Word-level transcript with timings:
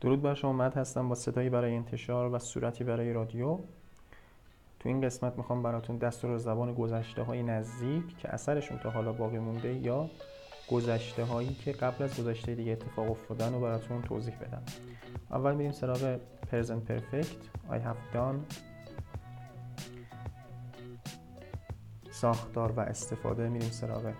درود 0.00 0.22
بر 0.22 0.34
شما 0.34 0.52
مد 0.52 0.74
هستم 0.74 1.08
با 1.08 1.14
صدایی 1.14 1.50
برای 1.50 1.74
انتشار 1.74 2.34
و 2.34 2.38
صورتی 2.38 2.84
برای 2.84 3.12
رادیو. 3.12 3.58
تو 4.80 4.88
این 4.88 5.00
قسمت 5.00 5.36
می‌خوام 5.36 5.62
براتون 5.62 5.96
دستور 5.96 6.38
زبان 6.38 6.74
گذشته 6.74 7.22
های 7.22 7.42
نزدیک 7.42 8.18
که 8.18 8.34
اثرشون 8.34 8.78
تا 8.78 8.90
حالا 8.90 9.12
باقی 9.12 9.38
مونده 9.38 9.74
یا 9.74 10.10
گذشته 10.70 11.24
هایی 11.24 11.54
که 11.54 11.72
قبل 11.72 12.04
از 12.04 12.20
گذشته 12.20 12.54
دیگه 12.54 12.72
اتفاق 12.72 13.10
افتادن 13.10 13.52
رو 13.52 13.60
براتون 13.60 14.02
توضیح 14.02 14.34
بدم. 14.34 14.62
اول 15.30 15.54
میریم 15.54 15.72
سراغ 15.72 16.18
present 16.50 16.90
perfect 16.90 17.70
I 17.70 17.74
have 17.74 18.14
done. 18.14 18.54
ساختار 22.20 22.72
و 22.72 22.80
استفاده 22.80 23.48
میریم 23.48 23.70
سراغ 23.70 24.12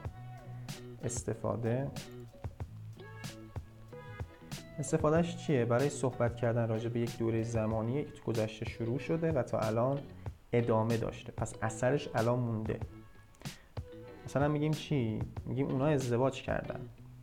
استفاده. 1.04 1.90
استفادهش 4.78 5.36
چیه؟ 5.36 5.64
برای 5.64 5.88
صحبت 5.88 6.36
کردن 6.36 6.68
راجع 6.68 6.88
به 6.88 7.00
یک 7.00 7.18
دوره 7.18 7.42
زمانی 7.42 8.04
که 8.04 8.22
گذشته 8.26 8.64
شروع 8.64 8.98
شده 8.98 9.32
و 9.32 9.42
تا 9.42 9.58
الان 9.58 9.98
ادامه 10.52 10.96
داشته. 10.96 11.32
پس 11.32 11.54
اثرش 11.62 12.08
الان 12.14 12.38
مونده. 12.38 12.80
مثلا 14.24 14.48
میگیم 14.48 14.72
چی؟ 14.72 15.18
میگیم 15.46 15.66
اونا 15.66 15.86
ازدواج 15.86 16.42
کردن. 16.42 16.80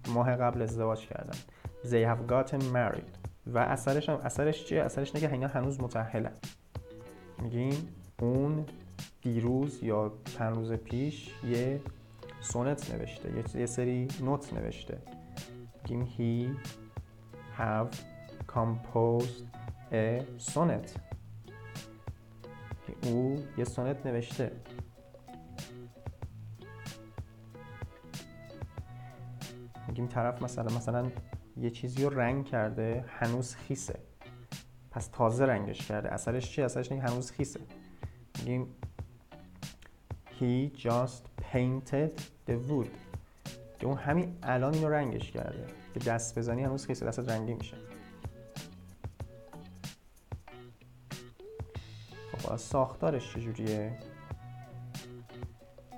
ماه 0.07 0.35
قبل 0.35 0.61
ازدواج 0.61 1.07
کردن. 1.07 1.37
They 1.83 2.07
have 2.07 2.31
gotten 2.31 2.61
married. 2.61 3.17
و 3.47 3.57
اثرش 3.57 4.09
هم 4.09 4.19
اثرش 4.23 4.65
چیه؟ 4.65 4.83
اثرش 4.83 5.15
نگه 5.15 5.33
اینا 5.33 5.47
هنوز 5.47 5.81
متحلن 5.81 6.33
میگیم 7.41 7.87
اون 8.19 8.65
دیروز 9.21 9.83
یا 9.83 10.13
چند 10.25 10.55
روز 10.55 10.71
پیش 10.71 11.33
یه 11.43 11.81
سونت 12.41 12.93
نوشته 12.93 13.59
یه 13.59 13.65
سری 13.65 14.07
نوت 14.21 14.53
نوشته. 14.53 14.97
میگیم 15.89 16.05
he 16.05 16.57
have 17.59 17.95
composed 18.47 19.43
a 19.91 20.21
sonnet 20.51 20.89
او 23.03 23.43
یه 23.57 23.63
سونت 23.63 24.05
نوشته. 24.05 24.51
میگیم 29.87 30.07
طرف 30.07 30.41
مثلا 30.41 30.75
مثلا 30.75 31.11
یه 31.57 31.69
چیزی 31.69 32.03
رو 32.03 32.09
رنگ 32.09 32.45
کرده 32.45 33.05
هنوز 33.07 33.55
خیسه. 33.55 33.99
پس 34.91 35.07
تازه 35.07 35.45
رنگش 35.45 35.87
کرده. 35.87 36.13
اثرش 36.13 36.51
چی؟ 36.51 36.61
اثرش 36.61 36.91
اینه 36.91 37.03
هنوز 37.03 37.31
خیسه. 37.31 37.59
میگیم 38.39 38.67
He 40.43 40.71
just 40.75 41.23
painted 41.51 42.11
the 42.47 42.57
wood. 42.67 42.89
که 43.79 43.87
اون 43.87 43.97
همین 43.97 44.35
الان 44.43 44.73
اینو 44.73 44.89
رنگش 44.89 45.31
کرده. 45.31 45.65
که 45.93 45.99
دست 45.99 46.39
بزنی 46.39 46.63
هنوز 46.63 46.85
خیسه 46.85 47.05
دستت 47.05 47.29
رنگی 47.29 47.53
میشه. 47.53 47.77
خب 52.37 52.55
ساختارش 52.55 53.33
چجوریه؟ 53.33 53.91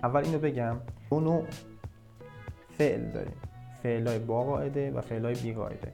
اول 0.04 0.24
اینو 0.24 0.40
بگم. 0.40 0.78
دو 1.10 1.20
نوع 1.20 1.46
فعل 2.78 3.12
داریم. 3.12 3.36
فعلای 3.84 4.20
با 4.20 4.44
قاعده 4.44 4.92
و 4.92 5.02
فعلای 5.02 5.36
بی 5.36 5.54
قاعده 5.54 5.94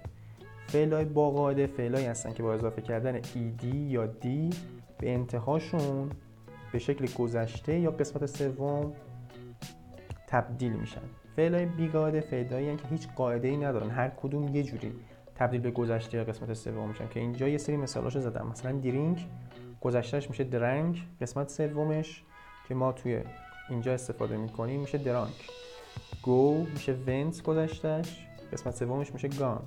فعلای 0.68 1.06
با 1.06 1.32
قاعده 1.32 1.68
فعلایی 1.68 2.06
هستن 2.06 2.34
که 2.34 2.44
با 2.44 2.54
اضافه 2.54 2.82
کردن 2.82 3.22
ایدی 3.36 3.78
یا 3.78 4.06
دی 4.06 4.50
به 4.98 5.14
انتهاشون 5.14 6.12
به 6.72 6.80
شکل 6.80 7.08
گذشته 7.18 7.80
یا 7.80 7.92
قسمت 7.92 8.26
سوم 8.26 8.94
تبدیل 10.28 10.74
میشن. 10.74 11.02
فعلای 11.36 11.66
بی 11.66 11.88
قاعده 11.88 12.22
فعلایی 12.22 12.76
که 12.76 12.88
هیچ 12.88 13.08
قاعده 13.16 13.48
ای 13.48 13.58
ندارن. 13.58 13.90
هر 13.90 14.10
کدوم 14.10 14.56
یه 14.56 14.64
جوری 14.64 14.94
تبدیل 15.36 15.62
به 15.62 15.72
گذشته 15.72 16.18
یا 16.18 16.24
قسمت 16.24 16.54
سوم 16.54 16.90
میشن 16.90 17.08
که 17.08 17.20
اینجا 17.20 17.48
یه 17.48 17.58
سری 17.58 17.78
مثالاشو 17.78 18.20
زدم. 18.20 18.48
مثلا 18.48 18.72
درینک 18.72 19.28
گذشتهش 19.82 20.30
میشه 20.30 20.44
درنگ. 20.44 21.02
قسمت 21.22 21.50
سومش 21.50 22.24
که 22.68 22.76
ما 22.76 22.92
توی 22.92 23.22
اینجا 23.70 23.94
استفاده 23.94 24.38
می‌کنیم 24.38 24.80
میشه 24.80 24.98
درانک 24.98 25.50
گو 26.22 26.66
میشه 26.74 26.94
ونت 27.08 27.44
گذشتهش 27.44 28.28
قسمت 28.54 28.76
سومش 28.76 29.14
میشه 29.14 29.28
گان. 29.28 29.62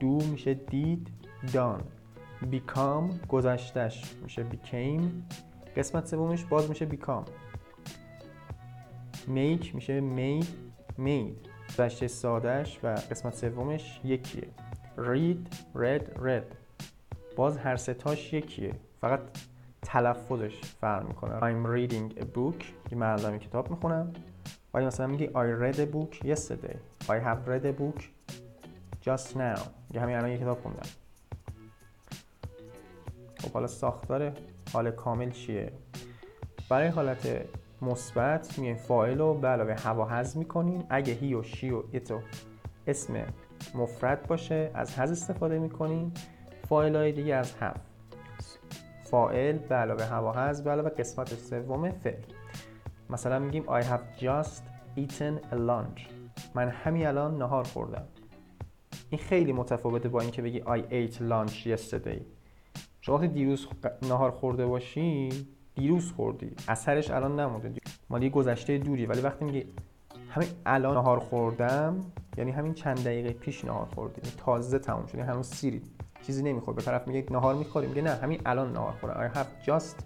دو 0.00 0.20
میشه 0.30 0.54
دید 0.54 1.08
دان. 1.52 1.82
بیکام 2.50 3.20
گذشتهش 3.28 4.14
میشه 4.22 4.42
بیکیم. 4.42 5.26
قسمت 5.76 6.06
سومش 6.06 6.44
باز 6.44 6.68
میشه 6.68 6.84
بیکام. 6.86 7.24
میک 9.26 9.74
میشه 9.74 10.00
مید 10.00 10.48
مید 10.98 11.48
گذشته 11.68 12.08
سادهش 12.08 12.80
و 12.82 12.88
قسمت 12.88 13.34
سومش 13.34 14.00
یکیه. 14.04 14.48
رید 14.96 15.48
رد 15.74 16.26
رد. 16.26 16.56
باز 17.36 17.58
هر 17.58 17.76
ستاش 17.76 18.32
یکیه. 18.32 18.74
فقط 19.00 19.20
تلفظش 19.82 20.60
فرق 20.80 21.08
می‌کنه. 21.08 21.40
I'm 21.40 21.66
reading 21.66 22.18
a 22.18 22.24
book. 22.24 22.64
که 22.90 22.96
من 22.96 23.06
الان 23.06 23.38
کتاب 23.38 23.70
می‌خونم. 23.70 24.12
ولی 24.74 24.86
مثلا 24.86 25.06
میگی 25.06 25.26
I 25.26 25.30
read 25.30 25.76
a 25.76 25.94
book 25.94 26.26
yesterday. 26.26 26.76
I 27.04 27.18
have 27.26 27.48
read 27.48 27.64
a 27.64 27.80
book 27.80 28.02
just 29.04 29.34
now. 29.34 29.60
یه 29.94 30.00
همین 30.00 30.16
الان 30.16 30.30
یه 30.30 30.38
کتاب 30.38 30.62
خوندم. 30.62 30.88
خب 33.38 33.52
حالا 33.52 33.66
ساختار 33.66 34.32
حال 34.72 34.90
کامل 34.90 35.30
چیه؟ 35.30 35.72
برای 36.68 36.88
حالت 36.88 37.46
مثبت 37.82 38.58
میایم 38.58 38.76
فاعل 38.76 39.18
رو 39.18 39.34
به 39.34 39.48
علاوه 39.48 39.74
هوا 39.74 40.08
حذف 40.08 40.36
می‌کنیم 40.36 40.84
اگه 40.90 41.12
هی 41.12 41.34
و 41.34 41.42
شی 41.42 41.70
و 41.70 41.82
ایتو 41.92 42.20
اسم 42.86 43.26
مفرد 43.74 44.26
باشه 44.26 44.70
از 44.74 44.98
حذف 44.98 45.12
استفاده 45.12 45.58
می‌کنیم 45.58 46.12
فاعل 46.68 46.96
های 46.96 47.12
دیگه 47.12 47.34
از 47.34 47.54
هم 47.54 47.74
فاعل 49.02 49.58
به 49.58 49.74
علاوه 49.74 50.04
هوا 50.04 50.32
حذف 50.32 50.64
به 50.64 50.70
علاوه 50.70 50.90
قسمت 50.90 51.34
سوم 51.34 51.90
فعل. 51.90 52.22
مثلا 53.10 53.38
میگیم 53.38 53.64
I 53.80 53.82
have 53.82 54.22
just 54.22 54.62
eaten 54.98 55.52
a 55.52 55.56
lunch. 55.56 56.00
من 56.54 56.68
همین 56.68 57.06
الان 57.06 57.38
نهار 57.38 57.64
خوردم. 57.64 58.04
این 59.10 59.20
خیلی 59.20 59.52
متفاوته 59.52 60.08
با 60.08 60.20
اینکه 60.20 60.42
بگی 60.42 60.60
I 60.60 60.80
ate 60.90 61.16
lunch 61.16 61.66
yesterday. 61.66 62.41
شما 63.04 63.14
وقتی 63.14 63.28
دیروز 63.28 63.66
نهار 64.02 64.30
خورده 64.30 64.66
باشی 64.66 65.28
دیروز 65.74 66.12
خوردی. 66.12 66.50
اثرش 66.68 67.10
الان 67.10 67.40
نمونده 67.40 67.72
مالی 68.10 68.30
گذشته 68.30 68.78
دوری 68.78 69.06
ولی 69.06 69.20
وقتی 69.20 69.44
میگی 69.44 69.64
همین 70.30 70.48
الان 70.66 70.96
نهار 70.96 71.18
خوردم 71.18 72.00
یعنی 72.36 72.50
همین 72.50 72.74
چند 72.74 73.04
دقیقه 73.04 73.32
پیش 73.32 73.64
نهار 73.64 73.86
خوردی. 73.94 74.20
تازه 74.36 74.78
تموم 74.78 75.06
شد 75.06 75.18
هنوز 75.18 75.46
سیری. 75.46 75.82
چیزی 76.26 76.42
نمی‌خوره 76.42 76.76
به 76.76 76.82
طرف 76.82 77.08
میگه 77.08 77.26
نهار 77.30 77.54
می‌خوری 77.54 77.86
میگه 77.86 78.02
نه 78.02 78.10
همین 78.10 78.40
الان 78.46 78.72
نهار 78.72 78.92
خوردم. 78.92 79.30
I 79.30 79.36
have 79.36 79.68
just 79.68 79.96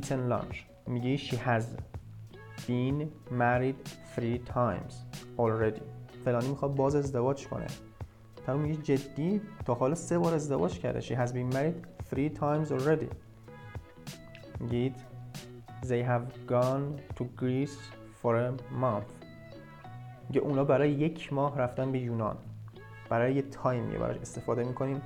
eaten 0.00 0.32
lunch. 0.32 0.56
میگه 0.86 1.16
she 1.16 1.34
has 1.34 1.64
been 2.66 3.06
married 3.30 3.88
three 4.16 4.54
times 4.54 4.94
already. 5.38 5.82
فلانی 6.24 6.48
می‌خواد 6.48 6.74
باز 6.74 6.94
ازدواج 6.94 7.48
کنه. 7.48 7.66
تا 8.46 8.56
میگه 8.56 8.82
جدی؟ 8.82 9.40
تا 9.64 9.74
حالا 9.74 9.94
سه 9.94 10.18
بار 10.18 10.34
ازدواج 10.34 10.78
کرده. 10.78 11.00
She 11.00 11.18
has 11.18 11.32
been 11.32 11.54
married 11.54 11.91
three 12.12 12.38
times 12.40 12.70
already. 12.70 13.08
میگید 14.60 14.94
they 15.82 16.04
have 16.08 16.50
gone 16.50 17.16
to 17.16 17.24
Greece 17.40 17.78
for 18.22 18.34
a 18.34 18.52
month. 18.82 19.12
میگه 20.28 20.40
اونا 20.40 20.64
برای 20.64 20.90
یک 20.90 21.32
ماه 21.32 21.58
رفتن 21.58 21.92
به 21.92 21.98
یونان. 21.98 22.36
برای 23.08 23.34
یه 23.34 23.42
تایمیه 23.42 23.98
براش 23.98 24.16
استفاده 24.16 24.64
می‌کنیم 24.64 25.02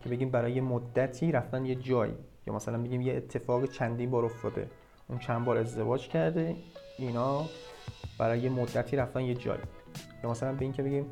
که 0.00 0.08
بگیم 0.08 0.30
برای 0.30 0.52
یه 0.52 0.60
مدتی 0.60 1.32
رفتن 1.32 1.66
یه 1.66 1.74
جایی. 1.74 2.14
یا 2.46 2.54
مثلا 2.54 2.78
بگیم 2.78 3.00
یه 3.00 3.14
اتفاق 3.14 3.66
چندین 3.66 4.10
بار 4.10 4.24
افتاده. 4.24 4.70
اون 5.08 5.18
چند 5.18 5.44
بار 5.44 5.56
ازدواج 5.56 6.08
کرده 6.08 6.56
اینا 6.98 7.44
برای 8.18 8.40
یه 8.40 8.50
مدتی 8.50 8.96
رفتن 8.96 9.20
یه 9.20 9.34
جایی. 9.34 9.62
یا 10.24 10.30
مثلا 10.30 10.52
به 10.52 10.62
این 10.62 10.72
که 10.72 10.82
بگیم 10.82 11.06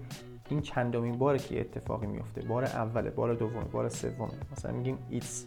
این 0.49 0.61
چندمین 0.61 1.19
باره 1.19 1.39
که 1.39 1.61
اتفاقی 1.61 2.07
میفته. 2.07 2.41
بار 2.43 2.65
اوله 2.65 3.11
بار 3.11 3.35
دوم 3.35 3.65
بار 3.73 3.89
سوم. 3.89 4.31
مثلا 4.53 4.73
میگیم 4.73 4.99
it's 5.11 5.47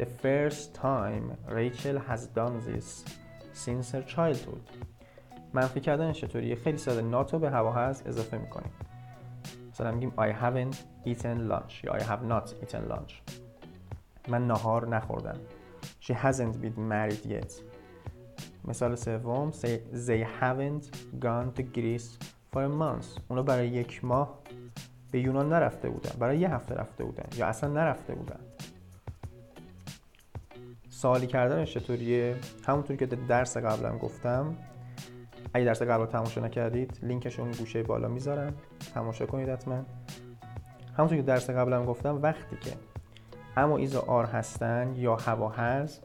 the 0.00 0.06
first 0.22 0.74
time 0.82 1.52
Rachel 1.52 1.98
has 2.10 2.20
done 2.36 2.60
this 2.68 3.04
since 3.64 3.92
her 3.92 4.14
childhood. 4.16 4.86
منفی 5.52 5.80
کردنش 5.80 6.20
چطوریه. 6.20 6.54
خیلی 6.54 6.78
ساده. 6.78 7.02
ناتو 7.02 7.38
به 7.38 7.50
هوا 7.50 7.72
هست 7.72 8.06
اضافه 8.06 8.38
می‌کنیم. 8.38 8.72
مثلا 9.70 9.92
میگیم 9.92 10.12
I 10.16 10.32
haven't 10.42 10.76
eaten 11.06 11.50
lunch. 11.50 11.84
یا 11.84 11.98
I 11.98 12.02
have 12.02 12.30
not 12.30 12.50
eaten 12.50 12.92
lunch. 12.92 13.12
من 14.28 14.46
نهار 14.46 14.88
نخوردم. 14.88 15.38
She 16.00 16.12
hasn't 16.12 16.56
been 16.62 16.78
married 16.90 17.30
yet. 17.30 17.52
مثال 18.64 18.94
سوم 18.94 19.50
They 20.06 20.26
haven't 20.40 20.84
gone 21.20 21.58
to 21.58 21.62
Greece 21.76 22.35
a 22.56 22.68
month 22.82 23.20
اونا 23.28 23.42
برای 23.42 23.68
یک 23.68 24.04
ماه 24.04 24.38
به 25.10 25.20
یونان 25.20 25.48
نرفته 25.48 25.88
بودن 25.90 26.10
برای 26.18 26.38
یه 26.38 26.54
هفته 26.54 26.74
رفته 26.74 27.04
بودن 27.04 27.24
یا 27.36 27.46
اصلا 27.46 27.70
نرفته 27.70 28.14
بودن. 28.14 28.40
سوالی 30.90 31.26
کردنش 31.26 31.74
چطوریه؟ 31.74 32.36
همونطور 32.66 32.96
که 32.96 33.06
درس 33.06 33.56
قبلم 33.56 33.98
گفتم 33.98 34.56
اگه 35.54 35.64
درس 35.64 35.82
قبل 35.82 36.00
رو 36.00 36.06
تماشا 36.06 36.40
نکردید 36.40 36.98
لینکش 37.02 37.40
اون 37.40 37.50
گوشه 37.50 37.82
بالا 37.82 38.08
می‌ذارم. 38.08 38.54
تماشا 38.94 39.26
کنید 39.26 39.48
حتما. 39.48 39.84
همونطور 40.96 41.16
که 41.18 41.22
درس 41.22 41.50
قبلم 41.50 41.84
گفتم 41.84 42.22
وقتی 42.22 42.56
که 42.60 42.72
اما 43.56 43.76
ایزا 43.76 44.00
آر 44.00 44.24
هستن 44.26 44.94
یا 44.96 45.16
هوا 45.16 45.48
هست 45.48 46.02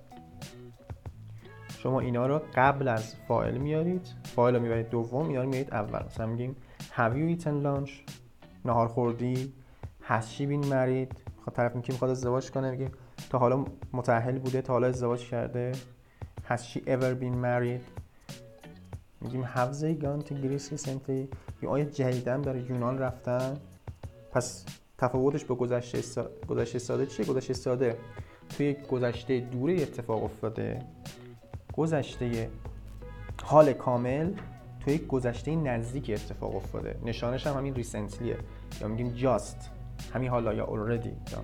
شما 1.78 2.00
اینا 2.00 2.28
رو 2.28 2.42
قبل 2.56 2.88
از 2.88 3.16
فایل 3.28 3.58
میارید. 3.58 4.21
فایل 4.36 4.56
رو 4.56 4.62
می‌برید 4.62 4.90
دوم 4.90 5.28
میارید 5.28 5.74
اول. 5.74 6.06
مثلا 6.06 6.26
میگیم 6.26 6.56
have 6.96 7.14
you 7.14 7.42
eaten 7.42 7.66
lunch? 7.66 7.92
نهار 8.66 8.88
خوردی 8.88 9.54
she 10.10 10.42
been 10.42 10.66
married? 10.66 11.16
خب 11.46 11.52
طرف 11.54 11.76
میگه 11.76 11.92
می‌خواد 11.92 12.12
ازدواج 12.12 12.52
کنه؟ 12.52 12.72
میگیم 12.72 12.92
تا 13.30 13.38
حالا 13.40 13.66
متأهل 13.94 14.40
بوده 14.40 14.62
تا 14.62 14.74
حالا 14.74 14.88
ازدواج 14.88 15.30
کرده. 15.30 15.72
Has 16.50 16.60
she 16.60 16.80
ever 16.80 17.16
been 17.22 17.44
married? 17.44 17.82
میگیم 19.22 19.46
have 19.56 19.74
they 19.82 20.04
gone 20.04 20.28
to 20.28 20.32
Greece 20.32 20.78
recently? 20.78 21.36
یا 21.62 21.70
آیا 21.70 21.86
جدیدن 21.86 22.42
برای 22.42 22.62
یونان 22.62 22.98
رفتن. 22.98 23.58
پس 24.32 24.66
تفاوتش 24.98 25.46
با 25.46 25.56
گذشته 25.56 26.02
سا... 26.02 26.30
گذشته 26.48 26.80
ساده 26.80 27.06
چیه؟ 27.06 27.26
گذشته 27.26 27.54
ساده. 27.54 27.98
توی 28.50 28.76
گذشته 28.92 29.40
دوره 29.40 29.74
اتفاق 29.74 30.24
افتاده. 30.24 30.80
گذشته 31.74 32.50
حال 33.52 33.74
کامل 33.74 34.34
توی 34.80 34.98
گذشته 34.98 35.56
نزدیک 35.56 36.10
اتفاق 36.10 36.56
افتاده. 36.56 37.00
نشانش 37.06 37.48
هم 37.48 37.58
همین 37.58 37.76
ریسنتلیه 37.76 38.38
یا 38.82 38.88
میگیم 38.88 39.10
جاست 39.14 39.72
همین 40.14 40.30
حالا 40.30 40.54
یا 40.54 40.66
already. 40.66 41.32
یا 41.32 41.44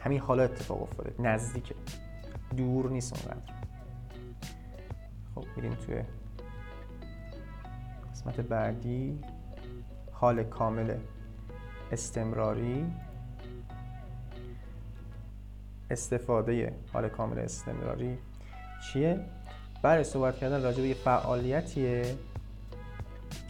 همین 0.00 0.20
حالا 0.20 0.42
اتفاق 0.42 0.82
افتاده. 0.82 1.14
نزدیکه. 1.18 1.74
دور 2.56 2.90
نیست 2.90 3.26
اونقدر. 3.26 3.52
خب 5.34 5.44
میریم 5.56 5.74
توی 5.74 6.02
قسمت 8.12 8.40
بعدی. 8.40 9.18
حال 10.12 10.44
کامل 10.44 10.94
استمراری. 11.92 12.92
استفاده 15.90 16.74
حال 16.92 17.08
کامل 17.08 17.38
استمراری 17.38 18.18
چیه؟ 18.92 19.35
برای 19.82 20.04
صحبت 20.04 20.38
کردن 20.38 20.62
راجع 20.62 20.82
به 20.82 20.88
یه 20.88 20.94
فعالیتیه 20.94 22.16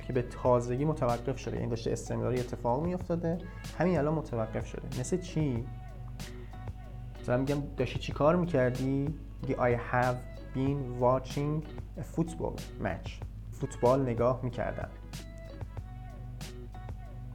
که 0.07 0.13
به 0.13 0.23
تازگی 0.23 0.85
متوقف 0.85 1.39
شده. 1.39 1.53
این 1.53 1.61
یعنی 1.61 1.71
داشته 1.71 1.93
استمراری 1.93 2.41
اتفاق 2.41 2.85
می 2.85 2.95
افتاده 2.95 3.39
همین 3.79 3.99
الان 3.99 4.15
متوقف 4.15 4.67
شده. 4.67 5.01
مثل 5.01 5.21
چی؟ 5.21 5.65
مثلا 7.21 7.37
میگم 7.37 7.63
داشتی 7.77 7.99
چی 7.99 8.13
کار 8.13 8.37
می‌کردی؟ 8.37 9.15
میگی 9.43 9.55
I 9.55 9.79
have 9.93 10.17
been 10.55 11.03
watching 11.03 11.63
a 12.01 12.17
football 12.17 12.61
match. 12.85 13.11
فوتبال 13.53 14.03
نگاه 14.03 14.41
می‌کردم. 14.43 14.89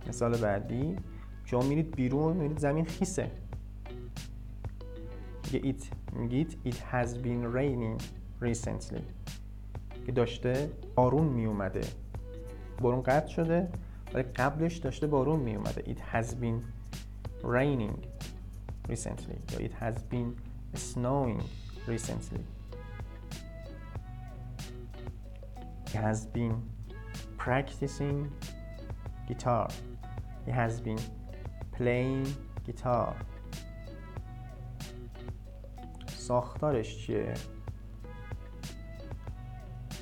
مثال 0.08 0.38
بعدی 0.38 0.96
شما 1.46 1.62
میرید 1.62 1.96
بیرون 1.96 2.38
میرید 2.38 2.60
زمین 2.60 2.86
خیسه. 2.86 3.32
میگه 5.54 5.74
it 5.74 5.84
میگید 6.14 6.58
it 6.66 6.76
has 6.94 7.08
been 7.08 7.56
raining. 7.56 8.21
Recently 8.42 9.02
که 10.06 10.12
داشته 10.12 10.72
بارون 10.96 11.28
میومده 11.28 11.82
بارون 12.82 13.02
قطع 13.02 13.28
شده 13.28 13.70
ولی 14.14 14.24
قبلش 14.24 14.78
داشته 14.78 15.08
بارون 15.08 15.40
میومده 15.40 15.82
it 15.82 16.16
has 16.16 16.28
been 16.28 16.62
raining 17.44 17.98
recently 18.90 19.54
یا 19.54 19.68
it 19.68 19.74
has 19.82 19.96
been 20.14 20.36
snowing 20.76 21.42
recently 21.88 22.42
He 25.92 25.98
has 25.98 26.26
been 26.26 26.56
practicing 27.38 28.32
guitar. 29.28 29.68
He 30.46 30.52
has 30.52 30.80
been 30.80 31.02
playing 31.78 32.28
guitar. 32.66 33.14
ساختارش 36.08 36.98
چیه؟ 36.98 37.34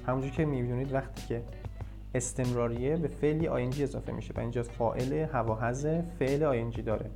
همونجور 0.09 0.31
که 0.31 0.45
می‌بینید 0.45 0.93
وقتی 0.93 1.27
که 1.27 1.43
استمراریه 2.15 2.97
به 2.97 3.07
فعلی 3.07 3.47
آینجی 3.47 3.83
اضافه 3.83 4.11
میشه 4.11 4.33
و 4.33 4.39
اینجا 4.39 4.63
فاعل 4.63 5.13
هواهز 5.13 5.87
فعل 6.19 6.43
آینجی 6.43 6.81
داره. 6.81 7.09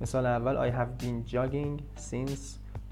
مثال 0.00 0.26
اول 0.26 0.70
I 0.70 0.74
have 0.74 1.02
been 1.02 1.32
jogging 1.32 2.00
since 2.00 2.40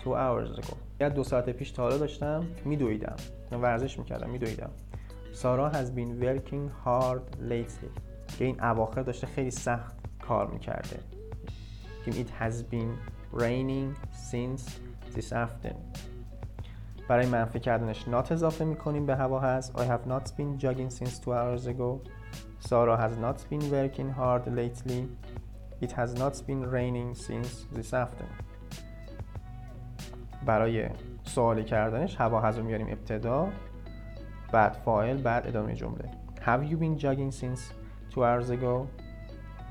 two 0.05 0.13
hours 0.13 0.59
ago. 0.59 0.75
یا 1.01 1.09
دو 1.09 1.25
ساعت 1.25 1.51
پیش 1.51 1.71
تا 1.71 1.83
حالا 1.83 1.97
داشتم 1.97 2.45
میدویدم. 2.65 3.17
ورزش 3.53 3.99
می‌کردم 3.99 4.31
میدویدم. 4.31 4.71
سارا 5.33 5.73
has 5.73 5.87
been 5.87 6.25
working 6.25 6.87
hard 6.87 7.51
lately. 7.51 8.01
که 8.39 8.45
این 8.45 8.65
اواخر 8.65 9.03
داشته 9.03 9.27
خیلی 9.27 9.51
سخت 9.51 9.95
کار 10.23 10.51
می‌کرده. 10.51 10.99
it 12.07 12.43
has 12.43 12.55
been 12.75 12.93
raining 13.41 13.95
since 14.33 14.63
this 15.17 15.33
afternoon. 15.33 16.14
برای 17.09 17.27
منفی 17.27 17.61
کردنش 17.61 18.05
not 18.05 18.33
اضافه 18.33 18.65
می‌کنیم 18.65 19.07
به 19.07 19.17
هوا 19.17 19.41
هست 19.41 19.77
I 19.77 19.83
have 19.83 20.09
not 20.09 20.29
been 20.29 20.63
jogging 20.63 20.91
since 20.91 21.19
two 21.19 21.33
hours 21.33 21.67
ago 21.67 22.01
Sarah 22.69 22.97
has 22.97 23.17
not 23.19 23.39
been 23.51 23.71
working 23.71 24.11
hard 24.19 24.47
lately 24.47 25.09
It 25.81 25.93
has 25.93 26.15
not 26.15 26.35
been 26.47 26.63
raining 26.77 27.15
since 27.15 27.77
this 27.77 27.93
afternoon 27.95 28.45
برای 30.47 30.89
سوالی 31.25 31.65
کردنش 31.65 32.21
هوا 32.21 32.41
هز 32.41 32.59
رو 32.59 32.65
میاریم 32.65 32.87
ابتدا 32.91 33.49
بعد 34.53 34.73
فاعل 34.73 35.17
بعد 35.17 35.47
ادامه 35.47 35.75
جمله 35.75 36.11
Have 36.47 36.71
you 36.71 36.77
been 36.77 36.99
jogging 36.99 37.33
since 37.33 37.61
two 38.11 38.23
hours 38.23 38.51
ago? 38.51 38.87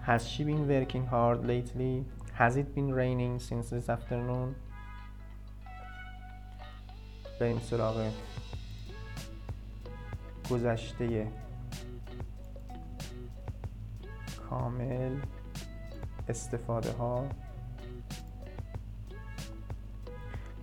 Has 0.08 0.28
she 0.28 0.44
been 0.44 0.68
working 0.68 1.06
hard 1.06 1.46
lately? 1.46 2.04
Has 2.42 2.58
it 2.58 2.76
been 2.76 2.92
raining 2.92 3.40
since 3.40 3.70
this 3.70 3.88
afternoon? 3.90 4.56
بریم 7.40 7.60
سراغ 7.60 8.12
گذشته 10.52 11.28
کامل 14.50 15.16
استفاده 16.30 16.92
ها. 16.92 17.26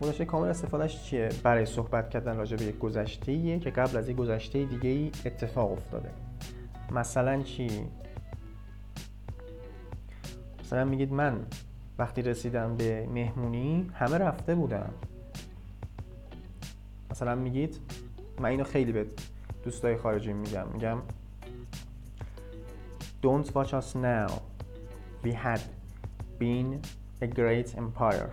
گذشته 0.00 0.24
کامل 0.24 0.48
استفادهش 0.48 1.02
چیه؟ 1.02 1.28
برای 1.42 1.66
صحبت 1.66 2.10
کردن 2.10 2.36
راجع 2.36 2.56
به 2.56 2.64
یک 2.64 2.78
گذشته 2.78 3.58
که 3.58 3.70
قبل 3.70 3.96
از 3.96 4.08
یک 4.08 4.16
گذشته 4.16 4.64
دیگه 4.64 4.90
ای 4.90 5.10
اتفاق 5.24 5.72
افتاده. 5.72 6.10
مثلا 6.90 7.42
چی؟ 7.42 7.86
مثلا 10.60 10.84
میگید 10.84 11.12
من 11.12 11.46
وقتی 11.98 12.22
رسیدم 12.22 12.76
به 12.76 13.06
مهمونی 13.06 13.90
همه 13.94 14.18
رفته 14.18 14.54
بودم 14.54 14.90
مثلا 17.20 17.34
میگید 17.34 17.80
من 18.38 18.48
اینو 18.48 18.64
خیلی 18.64 18.92
به 18.92 19.06
دوستای 19.64 19.96
خارجی 19.96 20.32
میگم. 20.32 20.66
میگم 20.72 20.98
Don't 23.22 23.46
watch 23.46 23.74
us 23.74 23.94
now. 23.94 24.32
We 25.24 25.32
had 25.32 25.60
been 26.38 26.80
a 27.22 27.26
great 27.26 27.74
empire. 27.76 28.30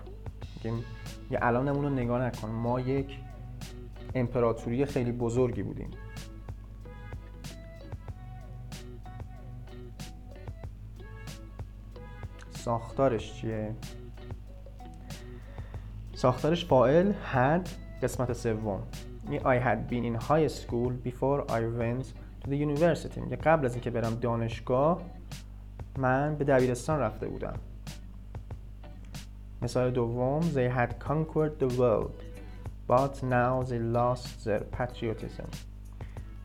میگیم 0.56 0.84
یه 1.32 1.40
الان 1.42 1.68
رو 1.68 1.90
نگاه 1.90 2.22
نکن. 2.22 2.50
ما 2.50 2.80
یک 2.80 3.18
امپراتوری 4.16 4.86
خیلی 4.86 5.12
بزرگی 5.12 5.64
بودیم. 5.64 5.90
ساختارش 12.52 13.34
چیه؟ 13.34 13.76
ساختارش 16.14 16.66
فائل 16.66 17.12
had 17.34 17.87
قسمت 18.04 18.34
سوم 18.34 18.82
I 19.46 19.58
had 19.58 19.90
been 19.90 20.06
in 20.06 20.16
high 20.16 20.48
school 20.48 20.92
before 21.04 21.40
I 21.50 21.62
went 21.82 22.06
to 22.42 22.50
the 22.50 22.58
university 22.58 23.36
قبل 23.44 23.66
از 23.66 23.74
اینکه 23.74 23.90
برم 23.90 24.16
دانشگاه 24.16 25.02
من 25.98 26.36
به 26.36 26.46
دبیرستان 26.46 27.00
رفته 27.00 27.28
بودم 27.28 27.54
مثال 29.62 29.92
دوم 29.92 30.42
They 30.42 30.70
had 30.70 30.90
conquered 31.08 31.60
the 31.60 31.78
world 31.78 32.24
but 32.88 33.24
now 33.24 33.64
they 33.64 33.80
lost 33.80 34.46
their 34.46 34.64
patriotism 34.78 35.50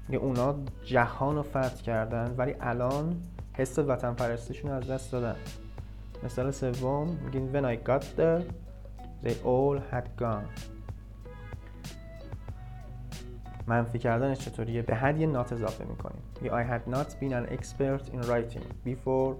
میگه 0.08 0.24
اونا 0.24 0.54
جهان 0.84 1.36
رو 1.36 1.42
فتح 1.42 1.82
کردن 1.82 2.34
ولی 2.38 2.54
الان 2.60 3.16
حس 3.52 3.78
وطن 3.78 4.14
پرستیشون 4.14 4.70
از 4.70 4.86
دست 4.86 5.12
دادن 5.12 5.36
مثال 6.24 6.50
سوم 6.50 7.18
میگین 7.24 7.52
When 7.52 7.64
I 7.64 7.88
got 7.88 8.02
there 8.16 8.42
they 9.24 9.34
all 9.44 9.80
had 9.92 10.04
gone 10.20 10.46
منفی 13.66 13.98
کردنش 13.98 14.38
چطوریه 14.38 14.82
به 14.82 14.94
حد 14.94 15.20
یه 15.20 15.26
نات 15.26 15.52
اضافه 15.52 15.84
می‌کنیم 15.84 16.22
I 16.42 16.64
had 16.72 16.94
not 16.94 17.08
been 17.08 17.32
an 17.32 17.56
expert 17.56 18.14
in 18.14 18.20
writing 18.28 18.64
before 18.86 19.34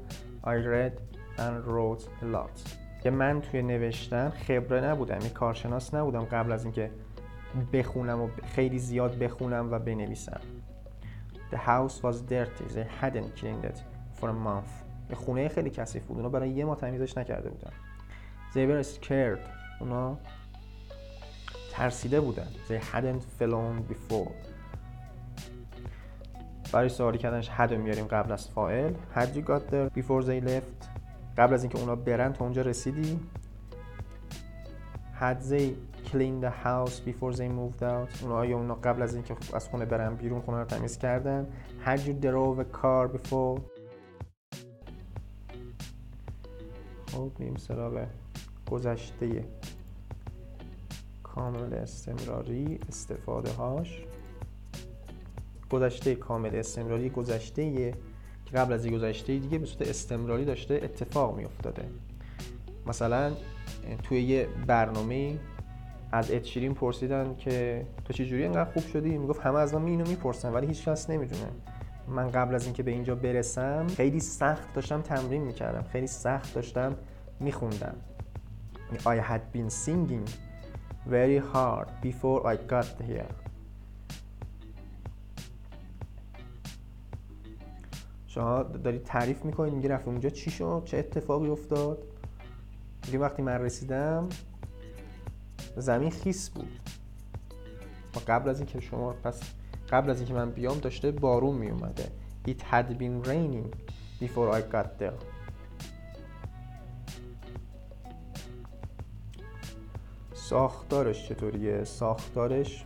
I 0.45 0.55
read 0.55 0.93
and 1.38 1.67
wrote 1.67 2.05
a 2.23 2.26
lot 2.35 2.83
که 3.02 3.11
من 3.11 3.41
توی 3.41 3.62
نوشتن 3.62 4.31
خبره 4.31 4.81
نبودم 4.81 5.21
یه 5.21 5.29
کارشناس 5.29 5.95
نبودم 5.95 6.25
قبل 6.25 6.52
از 6.52 6.64
اینکه 6.64 6.91
بخونم 7.73 8.21
و 8.21 8.29
خیلی 8.55 8.79
زیاد 8.79 9.19
بخونم 9.19 9.73
و 9.73 9.79
بنویسم 9.79 10.41
The 11.52 11.57
house 11.57 12.02
was 12.02 12.23
dirty. 12.23 12.64
They 12.75 12.87
hadn't 13.00 13.37
cleaned 13.37 13.64
it 13.64 13.79
for 14.19 14.29
a 14.31 14.33
month. 14.33 14.73
یه 15.11 15.17
خونه 15.17 15.49
خیلی 15.49 15.71
کثیف 15.71 16.07
بود. 16.07 16.17
اونا 16.17 16.29
برای 16.29 16.50
یه 16.50 16.64
ماه 16.64 16.76
تمیزش 16.76 17.19
نکرده 17.19 17.50
بودن. 17.50 17.71
They 18.52 18.71
were 18.71 18.88
scared. 18.97 19.49
اونا 19.81 20.19
ترسیده 21.73 22.21
بودن. 22.21 22.49
They 22.69 22.95
hadn't 22.95 23.23
flown 23.41 23.93
before. 23.93 24.33
برای 26.73 26.88
سوالی 26.88 27.19
کردنش 27.19 27.50
had 27.50 27.73
میاریم 27.73 28.05
قبل 28.07 28.33
از 28.33 28.49
فاعل. 28.49 28.93
Had 29.14 29.37
you 29.37 29.49
got 29.49 29.73
there 29.73 30.00
before 30.00 30.23
they 30.23 30.49
left? 30.49 30.87
قبل 31.38 31.55
از 31.55 31.62
اینکه 31.62 31.79
اونا 31.79 31.97
برن 31.97 32.33
تا 32.33 32.45
اونجا 32.45 32.62
رسیدی. 32.62 33.21
Had 35.21 35.41
they 35.50 35.75
cleaned 36.11 36.43
the 36.43 36.55
house 36.69 37.00
before 37.00 37.33
they 37.33 37.49
moved 37.49 37.83
out 37.83 38.23
اونا 38.23 38.37
آیا 38.37 38.57
اونا 38.57 38.75
قبل 38.75 39.02
از 39.02 39.14
اینکه 39.14 39.37
از 39.55 39.69
خونه 39.69 39.85
برن 39.85 40.14
بیرون 40.14 40.41
خونه 40.41 40.59
رو 40.59 40.64
تمیز 40.64 40.99
کردن 40.99 41.47
had 41.87 41.99
you 41.99 42.25
drove 42.25 42.61
a 42.61 42.76
car 42.76 43.17
before 43.17 43.61
خب 47.12 47.31
میریم 47.38 47.57
سراغ 47.57 48.07
گذشته 48.71 49.45
کامل 51.35 51.75
استمراری 51.75 52.79
استفاده 52.89 53.53
هاش. 53.53 54.05
گذشته 55.71 56.15
کامل 56.15 56.57
استمراری 56.57 57.11
گذشته 57.11 57.93
که 58.45 58.57
قبل 58.57 58.73
از 58.73 58.87
گذشته 58.87 59.39
دیگه 59.39 59.59
به 59.59 59.67
صورت 59.67 59.89
استمراری 59.89 60.45
داشته 60.45 60.75
اتفاق 60.75 61.37
می 61.37 61.45
افتاده 61.45 61.85
مثلا 62.87 63.33
توی 64.03 64.23
یه 64.23 64.49
برنامه 64.67 65.39
از 66.12 66.31
ادشیرین 66.31 66.75
پرسیدن 66.75 67.35
که 67.39 67.87
تو 68.05 68.12
چه 68.12 68.27
جوری 68.27 68.45
انقدر 68.45 68.73
خوب 68.73 68.83
شدی؟ 68.87 69.19
می‌گفت 69.19 69.41
همه 69.41 69.59
از 69.59 69.75
من 69.75 69.87
اینو 69.87 70.09
می‌پرسن 70.09 70.53
ولی 70.53 70.67
هیچ 70.67 70.89
کس 70.89 71.11
نمی‌دونه. 71.11 71.49
من 72.09 72.31
قبل 72.31 72.55
از 72.55 72.65
اینکه 72.65 72.83
به 72.83 72.91
اینجا 72.91 73.15
برسم 73.15 73.87
خیلی 73.87 74.21
سخت 74.21 74.75
داشتم 74.75 75.01
تمرین 75.01 75.43
می‌کردم 75.43 75.83
خیلی 75.83 76.07
سخت 76.07 76.55
داشتم 76.55 76.97
میخوندم. 77.41 77.95
I 78.93 79.31
had 79.31 79.57
been 79.57 79.71
singing 79.87 80.52
very 81.09 81.39
hard 81.55 81.89
before 82.03 82.47
I 82.47 82.57
got 82.71 82.87
here. 83.09 83.35
شما 88.27 88.63
داری 88.63 88.99
تعریف 88.99 89.45
می‌کنید 89.45 89.75
میگه 89.75 89.89
رفت 89.89 90.09
اونجا. 90.09 90.31
چی 90.31 90.51
شد؟ 90.51 90.83
چه 90.85 90.99
اتفاقی 90.99 91.49
افتاد؟ 91.49 91.99
میگه 93.07 93.19
وقتی 93.19 93.43
من 93.43 93.61
رسیدم 93.61 94.29
زمین 95.77 96.11
خیس 96.11 96.51
بود. 96.51 96.81
و 98.17 98.19
قبل 98.29 98.49
از 98.49 98.59
اینکه 98.59 98.81
شما 98.81 99.13
پس 99.13 99.41
قبل 99.91 100.11
از 100.11 100.19
اینکه 100.19 100.35
من 100.35 100.51
بیام 100.51 100.79
داشته 100.79 101.11
بارون 101.11 101.55
می 101.57 101.71
اومده 101.71 102.13
It 102.49 102.61
had 102.73 102.99
been 102.99 103.23
raining 103.23 103.73
before 104.21 104.51
I 104.51 104.63
got 104.75 104.99
there. 104.99 105.32
ساختارش 110.53 111.29
چطوریه؟ 111.29 111.85
ساختارش 111.85 112.85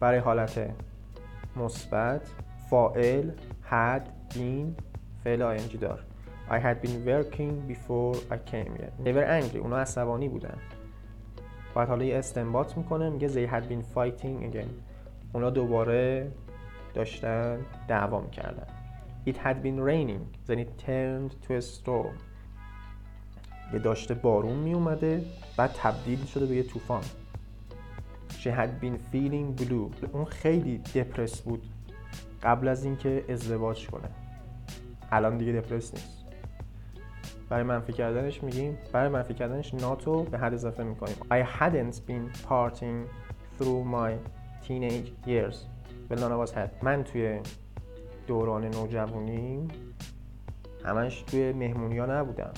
برای 0.00 0.18
حالت 0.18 0.70
مثبت 1.56 2.30
فائل 2.70 3.30
had 3.70 4.34
been 4.34 4.82
فعل 5.24 5.58
ing 5.58 5.76
دار 5.76 6.04
I 6.50 6.58
had 6.58 6.86
been 6.86 7.04
working 7.06 7.72
before 7.72 8.16
I 8.30 8.38
came 8.50 8.72
here 8.78 8.92
They 9.04 9.12
were 9.12 9.24
angry 9.24 9.56
اونا 9.56 9.78
عصبانی 9.78 10.28
بودن 10.28 10.58
بعد 11.74 11.88
حالا 11.88 12.04
یه 12.04 12.18
استنباط 12.18 12.76
می‌کنه 12.76 13.10
میگه 13.10 13.28
they 13.28 13.50
had 13.50 13.64
been 13.64 13.96
fighting 13.96 14.54
again 14.54 14.70
اونا 15.32 15.50
دوباره 15.50 16.32
داشتن 16.94 17.58
دعوا 17.88 18.20
می‌کردن 18.20 18.66
it 19.28 19.36
had 19.36 19.56
been 19.62 19.80
raining 19.80 20.50
then 20.50 20.58
it 20.58 20.86
turned 20.86 21.48
to 21.48 21.52
a 21.52 21.62
storm 21.62 22.35
یه 23.72 23.78
داشته 23.78 24.14
بارون 24.14 24.56
میومده 24.56 25.24
بعد 25.56 25.70
تبدیل 25.72 26.24
شده 26.24 26.46
به 26.46 26.56
یه 26.56 26.62
طوفان. 26.62 27.02
She 28.28 28.48
had 28.48 28.84
been 28.84 28.96
feeling 29.12 29.62
blue. 29.62 30.06
اون 30.12 30.24
خیلی 30.24 30.78
دپرس 30.78 31.40
بود. 31.40 31.62
قبل 32.42 32.68
از 32.68 32.84
اینکه 32.84 33.24
ازدواج 33.28 33.86
کنه. 33.86 34.08
الان 35.12 35.38
دیگه 35.38 35.52
دپرس 35.52 35.94
نیست. 35.94 36.24
برای 37.48 37.62
منفی 37.62 37.92
کردنش 37.92 38.42
میگیم. 38.42 38.78
برای 38.92 39.08
منفی 39.08 39.34
کردنش 39.34 39.74
ناتو 39.74 40.22
به 40.22 40.38
حد 40.38 40.54
اضافه 40.54 40.84
می‌کنیم. 40.84 41.16
I 41.30 41.60
hadn't 41.60 41.94
been 41.94 42.48
partying 42.48 43.06
through 43.58 43.84
my 43.94 44.12
teenage 44.66 45.28
years. 45.28 45.56
Well 46.10 46.18
none 46.18 46.32
of 46.32 46.48
us 46.48 46.52
had. 46.52 46.84
من 46.84 47.04
توی 47.04 47.40
دوران 48.26 48.64
نوجوانیم 48.64 49.68
همش 50.84 51.22
توی 51.22 51.52
مهمونی 51.52 51.98
ها 51.98 52.06
نبودم. 52.06 52.52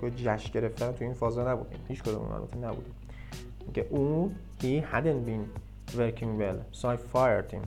توی 0.00 0.10
جشن 0.10 0.52
گرفتن 0.52 0.92
توی 0.92 1.06
این 1.06 1.14
فازا 1.14 1.52
نبودیم. 1.52 1.78
هیچ 1.88 2.02
کدوم 2.02 2.32
البته 2.32 2.56
نبودیم. 2.56 2.94
میگه 3.66 3.86
اون 3.90 4.34
he 4.60 4.82
hadn't 4.92 5.28
been 5.28 5.44
working 5.96 6.38
well. 6.40 6.80
So 6.80 6.88
I 6.88 6.96
fired 7.14 7.52
him. 7.54 7.66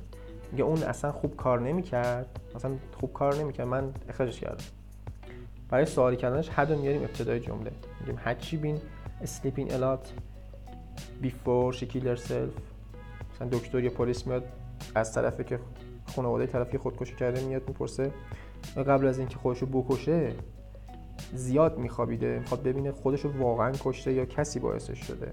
میگه 0.51 0.63
اون 0.63 0.83
اصلا 0.83 1.11
خوب 1.11 1.35
کار 1.35 1.61
نمی‌کرد. 1.61 2.39
اصلا 2.55 2.71
خوب 2.99 3.13
کار 3.13 3.35
نمی‌کرد. 3.35 3.67
من 3.67 3.93
اخراجش 4.09 4.39
کردم. 4.39 4.63
برای 5.69 5.85
سوالی 5.85 6.17
کردنش 6.17 6.49
رو 6.57 6.77
میاریم 6.77 7.01
ابتدای 7.01 7.39
جمله. 7.39 7.71
میگیم 7.99 8.19
had 8.25 8.43
she 8.43 8.53
been 8.53 8.79
sleeping 9.27 9.71
a 9.71 9.77
lot 9.77 10.07
before 11.23 11.77
she 11.77 11.85
killed 11.85 12.17
herself? 12.17 12.61
مثلا 13.35 13.47
دکتر 13.51 13.83
یا 13.83 13.89
پلیس 13.89 14.27
میاد 14.27 14.43
از 14.95 15.13
طرفی 15.13 15.43
که 15.43 15.59
خانواده 16.15 16.45
طرفی 16.45 16.77
خودکشی 16.77 17.15
کرده 17.15 17.45
میاد 17.45 17.67
می‌پرسه 17.67 18.11
قبل 18.77 19.07
از 19.07 19.19
اینکه 19.19 19.37
خودشو 19.37 19.65
بکشه؟ 19.65 20.33
زیاد 21.33 21.77
میخوابیده 21.77 22.39
می‌خواد 22.39 22.63
ببینه 22.63 22.91
خودشو 22.91 23.37
واقعا 23.37 23.71
کشته 23.79 24.13
یا 24.13 24.25
کسی 24.25 24.59
باعثش 24.59 24.99
شده 24.99 25.31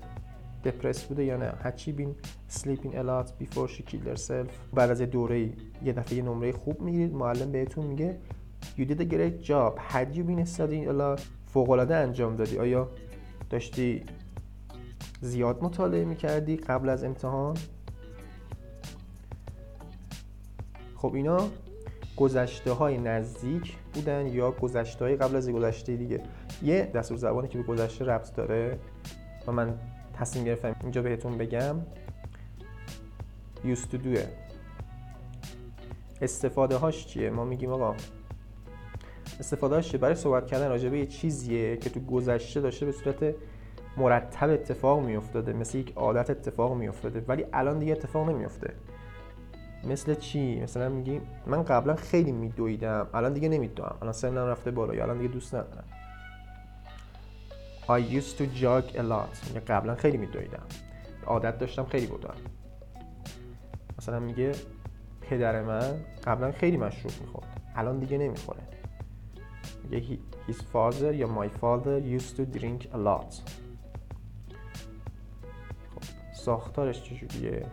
دپرس 0.64 1.04
بوده 1.04 1.24
یا 1.24 1.36
نه 1.36 1.52
she 1.76 1.90
been 1.90 2.26
sleeping 2.58 2.94
a 2.94 3.02
lot 3.02 3.44
before 3.44 3.68
she 3.68 3.82
herself 3.82 4.74
بعد 4.74 4.90
از 4.90 5.02
دوره 5.02 5.40
یه 5.84 5.92
دفعه 5.92 6.18
یه 6.18 6.22
نمره 6.22 6.52
خوب 6.52 6.80
می‌گیرید 6.80 7.14
معلم 7.14 7.52
بهتون 7.52 7.86
میگه 7.86 8.18
You 8.76 8.82
did 8.82 9.00
a 9.00 9.04
great 9.04 9.42
job. 9.50 9.72
Had 9.92 10.08
you 10.14 10.22
been 10.22 10.46
studying 10.56 10.86
a 10.88 10.92
lot? 10.92 11.20
فوق‌العاده 11.46 11.96
انجام 11.96 12.36
دادی. 12.36 12.58
آیا 12.58 12.88
داشتی 13.50 14.02
زیاد 15.20 15.64
مطالعه 15.64 16.04
می‌کردی 16.04 16.56
قبل 16.56 16.88
از 16.88 17.04
امتحان؟ 17.04 17.56
خب 20.96 21.14
اینا 21.14 21.48
گذشته 22.20 22.72
های 22.72 22.98
نزدیک 22.98 23.76
بودن 23.94 24.26
یا 24.26 24.50
گذشته 24.50 25.04
های 25.04 25.16
قبل 25.16 25.36
از 25.36 25.50
گذشته 25.50 25.96
دیگه. 25.96 26.20
یه 26.62 26.90
دستور 26.94 27.16
زبانی 27.16 27.48
که 27.48 27.58
به 27.58 27.64
گذشته 27.64 28.04
ربط 28.04 28.34
داره 28.34 28.78
و 29.46 29.52
من 29.52 29.78
تصمیم 30.14 30.44
گرفتم 30.44 30.76
اینجا 30.82 31.02
بهتون 31.02 31.38
بگم 31.38 31.76
used 33.64 33.92
to 33.92 33.96
do 33.96 34.18
استفاده 36.22 36.76
هاش 36.76 37.06
چیه؟ 37.06 37.30
ما 37.30 37.44
میگیم 37.44 37.70
آقا 37.70 37.94
استفادهش 39.40 39.94
برای 39.94 40.14
صحبت 40.14 40.46
کردن 40.46 40.68
راجع 40.68 40.88
به 40.88 40.98
یه 40.98 41.06
چیزیه 41.06 41.76
که 41.76 41.90
تو 41.90 42.00
گذشته 42.00 42.60
داشته 42.60 42.86
به 42.86 42.92
صورت 42.92 43.34
مرتب 43.96 44.50
اتفاق 44.50 45.00
میافتاده 45.04 45.52
مثل 45.52 45.78
یک 45.78 45.92
عادت 45.96 46.30
اتفاق 46.30 46.76
میافتاده 46.76 47.24
ولی 47.28 47.46
الان 47.52 47.78
دیگه 47.78 47.92
اتفاق 47.92 48.28
نمیافته. 48.28 48.74
مثل 49.84 50.14
چی؟ 50.14 50.60
مثلا 50.60 50.88
میگی 50.88 51.20
من 51.46 51.62
قبلا 51.62 51.94
خیلی 51.94 52.32
میدویدم 52.32 53.06
الان 53.14 53.32
دیگه 53.32 53.48
نمیدوام 53.48 53.96
الان 54.00 54.12
سنم 54.12 54.36
رفته 54.36 54.70
بالا 54.70 54.94
یا 54.94 55.02
الان 55.02 55.18
دیگه 55.18 55.28
دوست 55.28 55.54
ندارم. 55.54 55.84
I 57.88 58.00
used 58.20 58.36
to 58.38 58.44
jog 58.62 58.96
a 58.96 59.02
lot. 59.02 59.48
میگه 59.48 59.60
قبلا 59.60 59.94
خیلی 59.94 60.16
میدویدم. 60.16 60.66
عادت 61.26 61.58
داشتم 61.58 61.84
خیلی 61.84 62.06
بودم 62.06 62.34
مثلا 63.98 64.20
میگه 64.20 64.52
پدر 65.20 65.62
من 65.62 65.94
قبلا 66.24 66.52
خیلی 66.52 66.76
مشروب 66.76 67.12
می‌خورد. 67.20 67.60
الان 67.76 67.98
دیگه 67.98 68.18
نمی‌خوره. 68.18 68.62
میگه 69.84 70.18
his 70.48 70.56
father 70.56 71.14
یا 71.14 71.26
my 71.26 71.48
father 71.60 72.20
used 72.20 72.36
to 72.36 72.58
drink 72.58 72.82
a 72.82 72.98
lot. 72.98 73.34
خب 75.94 76.02
ساختارش 76.34 77.02
چجوریه؟ 77.02 77.66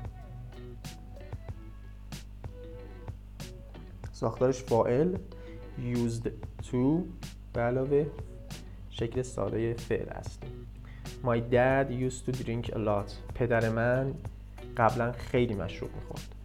ساختارش 4.19 4.63
فائل 4.63 5.17
used 5.93 6.27
to 6.63 6.77
به 7.53 7.61
علاوه 7.61 8.05
شکل 8.89 9.21
ساده 9.21 9.73
فعل 9.73 10.09
است. 10.09 10.43
My 11.23 11.39
dad 11.51 11.91
used 11.91 12.25
to 12.25 12.43
drink 12.43 12.69
a 12.73 12.77
lot. 12.77 13.11
پدر 13.35 13.69
من 13.69 14.13
قبلا 14.77 15.11
خیلی 15.11 15.53
مشروب 15.53 15.89
می‌خورد. 15.95 16.35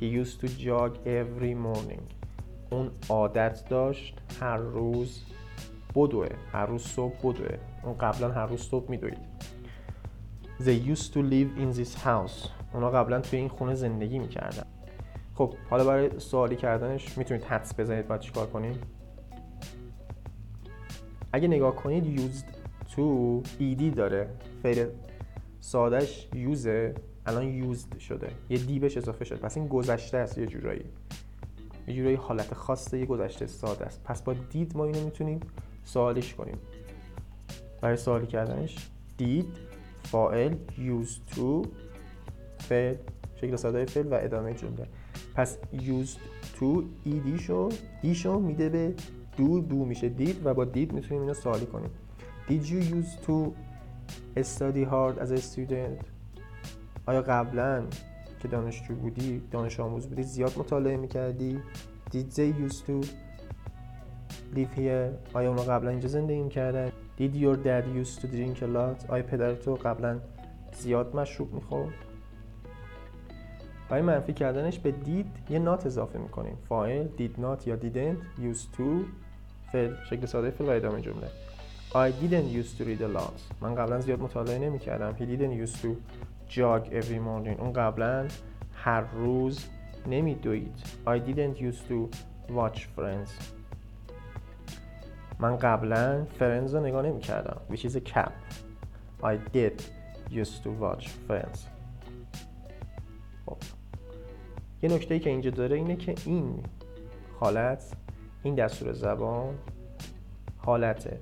He 0.00 0.26
used 0.26 0.40
to 0.40 0.46
jog 0.46 0.96
every 1.06 1.54
morning. 1.66 2.02
اون 2.70 2.90
عادت 3.08 3.68
داشت 3.68 4.18
هر 4.40 4.56
روز 4.56 5.22
بدوه 5.94 6.28
هر 6.52 6.66
روز 6.66 6.82
صبح 6.82 7.18
بدوه. 7.18 7.58
اون 7.82 7.94
قبلا 7.94 8.32
هر 8.32 8.46
روز 8.46 8.60
صبح 8.60 8.90
میدوید. 8.90 9.18
They 10.60 10.96
used 10.96 11.12
to 11.12 11.18
live 11.18 11.60
in 11.60 11.80
this 11.80 12.04
house. 12.04 12.48
اونا 12.74 12.90
قبلا 12.90 13.20
توی 13.20 13.38
این 13.38 13.48
خونه 13.48 13.74
زندگی 13.74 14.18
می‌کردن. 14.18 14.69
خب 15.40 15.54
حالا 15.70 15.84
برای 15.84 16.20
سوالی 16.20 16.56
کردنش 16.56 17.18
می‌تونید 17.18 17.44
حدس 17.44 17.80
بزنید 17.80 18.08
باید 18.08 18.20
چیکار 18.20 18.46
کنیم؟ 18.46 18.78
اگه 21.32 21.48
نگاه 21.48 21.76
کنید 21.76 22.20
used 22.20 22.44
to 22.90 23.02
ed 23.60 23.96
داره. 23.96 24.28
فعل 24.62 24.86
سادش 25.60 26.28
یوزه 26.34 26.94
الان 27.26 27.48
یوزد 27.48 27.98
شده. 27.98 28.28
یه 28.48 28.58
دی 28.58 28.78
بهش 28.78 28.96
اضافه 28.96 29.24
شده. 29.24 29.38
پس 29.38 29.56
این 29.56 29.68
گذشته 29.68 30.18
است 30.18 30.38
یه 30.38 30.46
جورایی. 30.46 30.84
یه 31.88 31.94
جورایی 31.94 32.16
حالت 32.16 32.54
خاصه 32.54 32.98
یه 32.98 33.06
گذشته 33.06 33.46
ساده 33.46 33.84
است. 33.84 34.02
پس 34.04 34.22
با 34.22 34.32
دید 34.32 34.76
ما 34.76 34.84
اینو 34.84 35.04
می‌تونیم 35.04 35.40
سوالیش 35.84 36.34
کنیم. 36.34 36.58
برای 37.80 37.96
سوالی 37.96 38.26
کردنش 38.26 38.88
دید 39.16 39.46
فاعل 40.02 40.54
used 40.76 41.34
to 41.34 41.68
فعل 42.58 42.94
شکل 43.36 43.56
ساده 43.56 43.84
فعل 43.84 44.06
و 44.06 44.14
ادامه 44.14 44.54
جمله. 44.54 44.86
پس 45.34 45.58
used 45.72 46.18
to 46.58 46.82
ایدی 47.04 47.38
شو 47.38 47.68
ایشو 48.02 48.38
میده 48.38 48.68
به 48.68 48.94
دو 49.36 49.60
دو 49.60 49.84
میشه. 49.84 50.08
دید 50.08 50.46
و 50.46 50.54
با 50.54 50.64
دید 50.64 50.92
می‌تونیم 50.92 51.22
اینو 51.22 51.34
سوالی 51.34 51.66
کنیم. 51.66 51.90
Did 52.48 52.64
you 52.64 52.82
used 52.82 53.26
to 53.26 53.52
study 54.42 54.84
hard 54.84 55.18
as 55.22 55.30
a 55.30 55.40
student? 55.40 56.04
آیا 57.06 57.22
قبلا 57.22 57.84
که 58.42 58.48
دانشجو 58.48 58.94
بودی 58.94 59.42
دانش 59.50 59.80
آموز 59.80 60.06
بودی 60.06 60.22
زیاد 60.22 60.58
مطالعه 60.58 60.96
می‌کردی؟ 60.96 61.58
Did 62.10 62.34
they 62.34 62.68
used 62.68 62.80
to 62.86 63.06
live 64.54 64.78
here 64.78 65.34
آیا 65.34 65.48
اونا 65.48 65.62
قبلا 65.62 65.90
اینجا 65.90 66.08
زندگی 66.08 66.42
می‌کردن؟ 66.42 66.88
Did 67.18 67.34
your 67.34 67.56
dad 67.56 67.84
used 68.04 68.20
to 68.20 68.26
drink 68.26 68.62
a 68.62 68.66
lot? 68.66 69.10
آیا 69.10 69.22
پدر 69.22 69.54
تو 69.54 69.74
قبلا 69.74 70.20
زیاد 70.72 71.16
مشروب 71.16 71.54
می‌خورد؟ 71.54 71.94
برای 73.90 74.02
منفی 74.02 74.32
کردنش 74.32 74.78
به 74.78 74.90
دید 74.90 75.26
یه 75.50 75.58
نات 75.58 75.86
اضافه 75.86 76.18
می‌کنیم. 76.18 76.56
فاعل 76.68 77.06
did 77.18 77.40
not 77.40 77.66
یا 77.66 77.76
didn't 77.76 78.40
used 78.40 78.76
to 78.76 78.82
فعل 79.72 79.94
شکل 80.10 80.26
ساده 80.26 80.50
فعل 80.50 80.68
و 80.68 80.70
ادامه 80.70 81.00
جمله. 81.00 81.26
I 81.92 82.12
didn't 82.22 82.52
used 82.62 82.78
to 82.78 82.84
read 82.84 83.02
a 83.02 83.18
lot. 83.18 83.62
من 83.62 83.74
قبلا 83.74 84.00
زیاد 84.00 84.20
مطالعه 84.20 84.58
نمی 84.58 84.78
کردم 84.78 85.16
He 85.16 85.22
didn't 85.22 85.68
used 85.68 85.76
to 85.76 85.88
jog 86.50 86.92
every 86.92 87.18
morning. 87.18 87.60
اون 87.60 87.72
قبلا 87.72 88.28
هر 88.74 89.00
روز 89.00 89.66
نمی 90.06 90.34
دوید 90.34 90.74
I 91.06 91.18
didn't 91.30 91.58
used 91.58 91.88
to 91.90 92.16
watch 92.54 92.78
friends. 92.78 93.30
من 95.38 95.56
قبلا 95.56 96.24
فرنز 96.38 96.74
رو 96.74 96.80
نگاه 96.80 97.02
نمی 97.02 97.20
کردم 97.20 97.56
which 97.70 97.84
is 97.84 97.96
a 97.96 98.14
cap. 98.14 98.32
I 99.22 99.36
did 99.54 99.82
used 100.30 100.62
to 100.64 100.70
watch 100.80 101.08
friends. 101.28 101.79
یه 104.82 104.92
نکته 104.92 105.18
که 105.18 105.30
اینجا 105.30 105.50
داره 105.50 105.76
اینه 105.76 105.96
که 105.96 106.14
این 106.26 106.62
حالت 107.40 107.92
این 108.42 108.54
دستور 108.54 108.92
زبان 108.92 109.54
حالت 110.58 111.12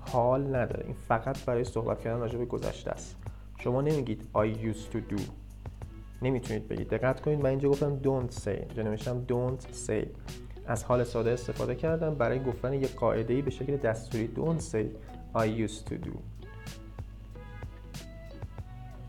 حال 0.00 0.46
نداره. 0.56 0.84
این 0.84 0.94
فقط 1.08 1.44
برای 1.44 1.64
صحبت 1.64 2.00
کردن 2.00 2.20
راجع 2.20 2.38
به 2.38 2.44
گذشته 2.44 2.90
است. 2.90 3.16
شما 3.58 3.80
نمیگید 3.80 4.22
I 4.34 4.64
used 4.64 4.94
to 4.94 5.14
do. 5.14 5.20
نمی‌تونید 6.22 6.68
بگید. 6.68 6.88
دقت 6.88 7.20
کنید 7.20 7.40
من 7.40 7.50
اینجا 7.50 7.68
گفتم 7.68 7.98
don't 8.02 8.32
say. 8.34 8.48
اینجا 8.48 8.82
نوشتم 8.82 9.24
don't 9.28 9.88
say. 9.88 10.06
از 10.66 10.84
حال 10.84 11.04
ساده 11.04 11.30
استفاده 11.30 11.74
کردم 11.74 12.14
برای 12.14 12.42
گفتن 12.42 12.72
یک 12.72 12.94
قاعده 12.94 13.34
ای 13.34 13.42
به 13.42 13.50
شکل 13.50 13.76
دستوری. 13.76 14.30
don't 14.36 14.60
say 14.60 14.84
I 15.34 15.68
used 15.68 15.88
to 15.88 16.06
do. 16.06 16.12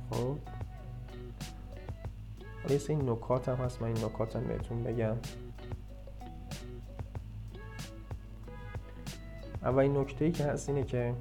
خب؟ 0.10 0.38
حالا 2.63 2.79
این 2.89 3.10
نکات 3.10 3.50
هم 3.50 3.55
هست 3.55 3.82
من 3.82 3.88
این 3.88 4.05
نکات 4.05 4.36
هم 4.36 4.43
بهتون 4.43 4.84
بگم. 4.84 5.15
اولین 9.64 9.98
نکته 9.98 10.25
ای 10.25 10.31
که 10.31 10.44
هست 10.44 10.70
اینه 10.70 10.83
که 10.83 11.14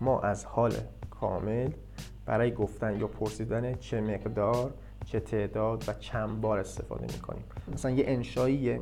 ما 0.00 0.20
از 0.20 0.44
حال 0.44 0.72
کامل 1.10 1.70
برای 2.26 2.54
گفتن 2.54 3.00
یا 3.00 3.06
پرسیدن 3.06 3.74
چه 3.74 4.00
مقدار 4.00 4.74
چه 5.04 5.20
تعداد 5.20 5.84
و 5.88 5.92
چند 5.92 6.40
بار 6.40 6.58
استفاده 6.58 7.06
می‌کنیم. 7.12 7.44
مثلا 7.72 7.90
یه 7.90 8.04
انشایی 8.06 8.80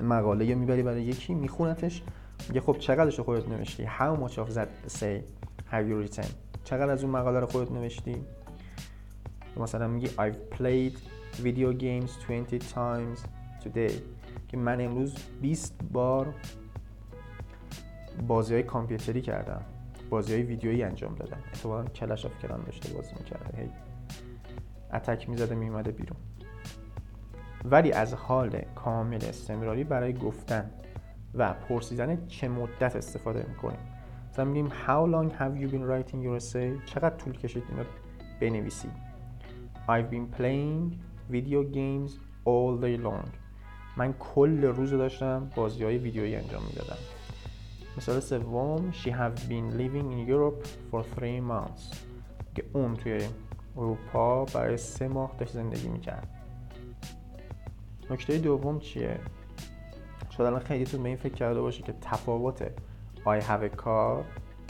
مقاله 0.00 0.44
یا 0.44 0.56
می‌بری 0.56 0.82
برای 0.82 1.02
یکی 1.02 1.34
میخونتش 1.34 2.02
میگه 2.48 2.60
خب 2.60 2.76
چقدرش 2.78 3.20
خودت 3.20 3.48
نوشتی؟ 3.48 3.86
How 3.86 4.20
much 4.20 4.32
of 4.32 4.54
that 4.54 4.90
say 4.90 5.22
have 5.72 5.84
you 5.88 6.08
written? 6.08 6.26
چقدر 6.64 6.90
از 6.90 7.04
اون 7.04 7.12
مقاله 7.12 7.40
رو 7.40 7.46
خودت 7.46 7.72
نوشتی؟ 7.72 8.24
مثلا 9.60 9.88
میگی 9.88 10.06
I've 10.06 10.56
played 10.56 10.98
video 11.42 11.80
games 11.80 12.10
20 12.28 12.74
times 12.74 13.18
today. 13.64 13.92
که 14.48 14.56
من 14.56 14.80
امروز 14.80 15.14
20 15.42 15.74
بار 15.92 16.34
بازی 18.28 18.54
های 18.54 18.62
کامپیوتری 18.62 19.20
کردم. 19.22 19.62
بازی 20.10 20.32
های 20.32 20.42
ویدیویی 20.42 20.82
انجام 20.82 21.14
دادم. 21.14 21.38
اتفاقا 21.48 21.84
کلش 21.84 22.26
آف 22.26 22.38
کلان 22.38 22.62
داشته 22.62 22.94
بازی 22.94 23.14
می‌کرده. 23.18 23.62
هی 23.62 23.70
اتک 24.92 25.28
می‌زده 25.28 25.54
میومده 25.54 25.90
بیرون. 25.90 26.16
ولی 27.64 27.92
از 27.92 28.14
حال 28.14 28.60
کامل 28.74 29.24
استمراری 29.24 29.84
برای 29.84 30.12
گفتن 30.12 30.70
و 31.34 31.52
پرسیدن 31.52 32.26
چه 32.26 32.48
مدت 32.48 32.96
استفاده 32.96 33.46
می‌کنیم. 33.48 33.78
مثلا 34.30 34.44
میگیم 34.44 34.68
how 34.68 35.06
long 35.12 35.32
have 35.32 35.60
you 35.60 35.72
been 35.72 35.84
writing 35.88 36.18
your 36.24 36.42
essay? 36.42 36.84
چقدر 36.86 37.16
طول 37.16 37.32
کشید 37.32 37.64
اینو 37.68 37.84
بنویسی 38.40 38.88
I've 39.86 40.10
been 40.10 40.28
playing 40.38 40.98
video 41.30 41.62
games 41.62 42.10
all 42.46 42.76
day 42.84 42.96
long. 42.96 43.28
من 43.96 44.12
کل 44.12 44.64
روز 44.64 44.90
داشتم 44.90 45.50
بازی 45.56 45.84
های 45.84 45.98
ویدیویی 45.98 46.36
انجام 46.36 46.62
می‌دادم. 46.62 46.96
مثال 47.96 48.20
سوم 48.20 48.92
She 48.92 49.08
have 49.08 49.38
been 49.48 49.78
living 49.78 50.12
in 50.12 50.28
Europe 50.28 50.66
for 50.90 51.02
three 51.18 51.40
months. 51.50 51.96
که 52.54 52.64
اون 52.72 52.94
توی 52.94 53.20
اروپا 53.76 54.44
برای 54.44 54.76
سه 54.76 55.08
ماه 55.08 55.32
داشت 55.38 55.52
زندگی 55.52 55.88
می‌کرد. 55.88 56.28
نکته 58.10 58.38
دوم 58.38 58.78
چیه؟ 58.78 59.18
شاید 60.30 60.46
الان 60.46 60.60
خیلیتون 60.60 61.02
به 61.02 61.08
این 61.08 61.18
فکر 61.18 61.34
کرده 61.34 61.60
باشه 61.60 61.82
که 61.82 61.94
تفاوت 62.00 62.66
I 63.26 63.40
have 63.40 63.72
a 63.72 63.82
car. 63.82 64.24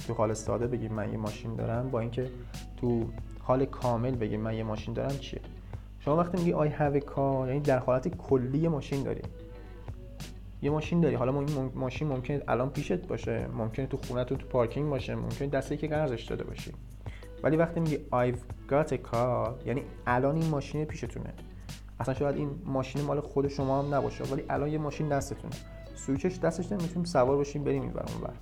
تو 0.07 0.15
حال 0.15 0.35
ساده 0.35 0.67
بگیم 0.67 0.93
من 0.93 1.13
یه 1.13 1.19
ماشین 1.19 1.55
دارم. 1.55 1.91
با 1.91 2.01
اینکه 2.01 2.31
تو 2.77 3.07
حال 3.45 3.65
کامل 3.65 4.15
بگیم 4.15 4.41
من 4.41 4.55
یه 4.55 4.63
ماشین 4.63 4.95
دارم 4.95 5.19
چیه؟ 5.19 5.41
شما 6.01 6.17
وقتی 6.17 6.39
میگی 6.39 6.53
have 6.53 7.03
a 7.03 7.07
car 7.07 7.49
یعنی 7.49 7.61
در 7.61 7.79
حالت 7.79 8.09
کلی 8.09 8.69
ماشین 8.69 9.03
داری. 9.03 9.23
یه 10.63 10.71
ماشین 10.71 11.01
داری. 11.01 11.15
حالا 11.15 11.41
این 11.41 11.71
ماشین 11.75 12.09
ممکنه 12.09 12.43
الان 12.49 12.71
پیشت 12.71 13.07
باشه 13.07 13.47
ممکنه 13.59 13.87
تو 13.87 13.97
خونه 13.97 14.25
تو 14.25 14.37
تو 14.37 14.47
پارکینگ 14.47 14.91
باشه 14.91 15.15
ممکنه 15.15 15.49
دسته 15.49 15.77
که 15.77 15.89
قرضش 15.89 16.23
داده 16.23 16.45
باشی. 16.45 16.73
ولی 17.43 17.57
وقتی 17.57 17.81
میگی 17.81 17.97
I've 17.97 18.71
got 18.71 18.89
a 18.89 18.97
car 19.13 19.67
یعنی 19.67 19.83
الان 20.07 20.37
این 20.37 20.51
ماشین 20.51 20.85
پیشتونه. 20.85 21.33
اصلا 22.01 22.15
شاید 22.15 22.37
این 22.37 22.51
ماشین 22.65 23.03
مال 23.03 23.21
خود 23.21 23.49
شما 23.49 23.83
هم 23.83 23.95
نباشه 23.95 24.25
ولی 24.25 24.43
الان 24.49 24.69
یه 24.69 24.79
ماشین 24.79 25.09
دستتونه. 25.09 25.55
سویچش 25.95 26.39
دستش 26.39 26.73
می‌تونیم 26.73 27.05
سوار 27.05 27.37
باشیم 27.37 27.65
بریم 27.65 27.83
این 27.83 27.93
بر 27.93 28.05
اون 28.13 28.21
بر 28.23 28.33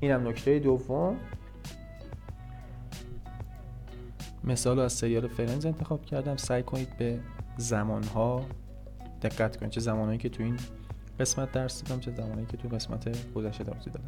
اینم 0.00 0.28
نکته 0.28 0.58
دوم. 0.58 1.16
مثال 4.46 4.78
از 4.78 4.92
سریال 4.92 5.28
فرنز 5.28 5.66
انتخاب 5.66 6.06
کردم 6.06 6.36
سعی 6.36 6.62
کنید 6.62 6.96
به 6.98 7.18
زمانها 7.56 8.44
دقت 9.22 9.56
کنید 9.56 9.72
چه 9.72 9.80
زمانهایی 9.80 10.18
که 10.18 10.28
تو 10.28 10.42
این 10.42 10.56
قسمت 11.20 11.52
درس 11.52 11.82
دادم 11.82 12.00
چه 12.00 12.10
زمانی 12.10 12.46
که 12.46 12.56
تو 12.56 12.68
قسمت 12.68 13.32
گذشته 13.34 13.64
درس 13.64 13.84
دادم 13.84 14.00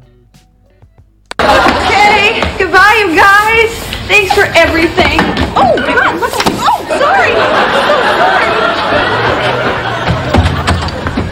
Okay, 1.39 2.41
goodbye 2.59 2.95
you 3.03 3.09
guys. 3.27 3.71
Thanks 4.11 4.31
for 4.37 4.45
everything. 4.63 5.17
Oh 5.61 5.73
God, 5.89 6.11
what? 6.21 6.33
Oh, 6.69 6.79
sorry. 7.03 7.31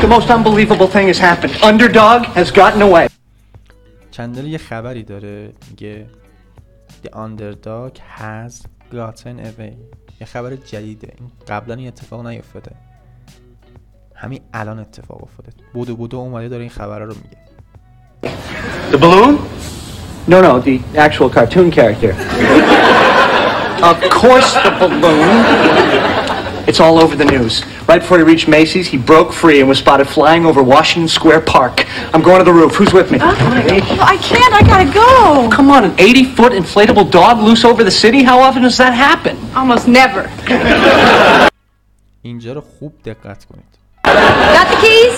The 0.03 0.07
most 0.15 0.29
unbelievable 0.37 0.87
thing 0.95 1.07
has 1.07 1.19
happened. 1.29 1.53
Underdog 1.69 2.19
has 2.39 2.51
gotten 2.51 2.81
away. 2.81 3.07
چندل 4.11 4.47
یه 4.47 4.57
خبری 4.57 5.03
داره 5.03 5.53
میگه 5.69 6.07
The 7.03 7.09
underdog 7.09 7.97
has 8.19 8.65
گلاتن 8.93 9.39
اوی 9.39 9.71
یه 10.21 10.27
خبر 10.27 10.55
جدیده 10.55 11.13
این 11.19 11.31
قبلا 11.47 11.75
این 11.75 11.87
اتفاق 11.87 12.27
نیفتاده 12.27 12.71
همین 14.15 14.41
الان 14.53 14.79
اتفاق 14.79 15.23
افتاده 15.23 15.51
بودو 15.73 15.95
بودو 15.95 16.17
اومده 16.17 16.47
داره 16.47 16.61
این 16.61 16.69
خبره 16.69 17.05
رو 17.05 17.13
میگه 17.23 17.37
The 18.91 18.97
balloon? 18.97 19.37
No, 20.27 20.41
no, 20.41 20.59
the 20.59 20.79
actual 21.05 21.29
cartoon 21.29 21.69
character. 21.71 22.13
of 23.89 23.97
course 24.21 24.49
the 24.65 24.71
balloon. 24.81 25.37
It's 26.69 26.79
all 26.85 26.97
over 27.03 27.15
the 27.15 27.25
news. 27.25 27.63
Right 27.88 28.00
before 28.00 28.18
he 28.18 28.24
reached 28.24 28.48
Macy's, 28.48 28.86
he 28.88 28.98
broke 28.98 29.32
free 29.32 29.60
and 29.60 29.68
was 29.68 29.78
spotted 29.78 30.08
flying 30.08 30.46
over 30.46 30.62
Washington 30.62 31.08
Square 31.08 31.42
Park. 31.42 31.86
I'm 32.14 32.22
going 32.22 32.38
to 32.38 32.44
the 32.44 32.52
roof. 32.52 32.74
Who's 32.76 32.92
with 32.92 33.10
me? 33.10 33.18
I 33.20 34.16
can't. 34.30 34.54
I 34.54 34.62
gotta 34.72 34.88
go. 34.92 35.48
Come 35.56 35.70
on, 35.70 35.84
an 35.84 35.94
80 35.98 36.24
foot 36.36 36.52
inflatable 36.52 37.10
dog 37.10 37.38
loose 37.38 37.64
over 37.64 37.82
the 37.84 37.90
city? 37.90 38.22
How 38.22 38.38
often 38.40 38.62
does 38.62 38.78
that 38.78 38.94
happen? 38.94 39.36
Almost 39.54 39.88
never. 39.88 40.28
اینجا 42.24 42.52
رو 42.52 42.60
خوب 42.60 42.92
دقت 43.04 43.44
کنید 43.44 43.64
Got 44.06 44.68
the 44.70 44.76
keys? 44.82 45.16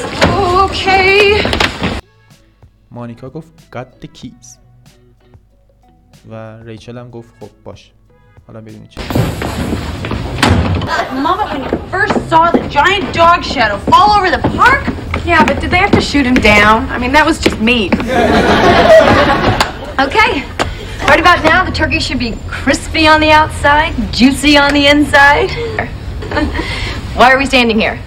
Okay. 0.64 1.46
مانیکا 2.90 3.30
گفت 3.30 3.52
got 3.72 4.04
the 4.04 4.08
keys 4.08 4.58
و 6.30 6.62
ریچل 6.62 6.98
هم 6.98 7.10
گفت 7.10 7.34
خب 7.40 7.50
باش 7.64 7.92
حالا 8.46 8.60
ببینید 8.60 8.90
چی 10.03 10.09
Mama, 11.21 11.45
when 11.51 11.63
you 11.63 11.89
first 11.89 12.29
saw 12.29 12.51
the 12.51 12.67
giant 12.67 13.13
dog 13.13 13.43
shadow 13.43 13.77
fall 13.77 14.11
over 14.11 14.29
the 14.31 14.39
park? 14.57 14.83
Yeah, 15.25 15.43
but 15.45 15.59
did 15.59 15.69
they 15.71 15.77
have 15.77 15.91
to 15.91 16.01
shoot 16.01 16.25
him 16.25 16.35
down? 16.35 16.89
I 16.89 16.97
mean, 16.97 17.11
that 17.11 17.25
was 17.25 17.39
just 17.39 17.59
mean. 17.59 17.91
Okay. 19.99 20.45
Right 21.09 21.19
about 21.19 21.43
now, 21.43 21.65
the 21.65 21.71
turkey 21.71 21.99
should 21.99 22.19
be 22.19 22.37
crispy 22.47 23.05
on 23.05 23.19
the 23.19 23.31
outside, 23.31 23.93
juicy 24.13 24.57
on 24.57 24.73
the 24.73 24.87
inside. 24.87 25.51
Why 27.17 27.33
are 27.33 27.37
we 27.37 27.45
standing 27.45 27.77
here? 27.77 27.99